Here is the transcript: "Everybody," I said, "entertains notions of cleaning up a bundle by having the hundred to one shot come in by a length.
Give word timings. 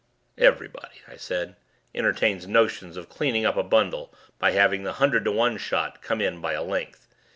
"Everybody," 0.39 0.95
I 1.07 1.15
said, 1.15 1.57
"entertains 1.93 2.47
notions 2.47 2.97
of 2.97 3.07
cleaning 3.07 3.45
up 3.45 3.55
a 3.55 3.61
bundle 3.61 4.11
by 4.39 4.49
having 4.53 4.81
the 4.83 4.93
hundred 4.93 5.23
to 5.25 5.31
one 5.31 5.57
shot 5.59 6.01
come 6.01 6.21
in 6.21 6.41
by 6.41 6.53
a 6.53 6.63
length. 6.63 7.05